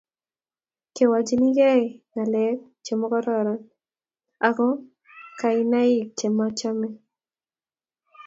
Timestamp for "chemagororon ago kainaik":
2.85-6.07